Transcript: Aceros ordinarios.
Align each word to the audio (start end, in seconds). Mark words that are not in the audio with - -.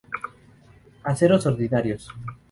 Aceros 1.11 1.45
ordinarios. 1.45 2.03